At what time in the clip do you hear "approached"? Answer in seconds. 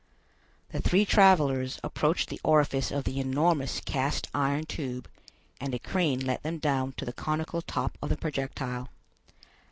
1.83-2.29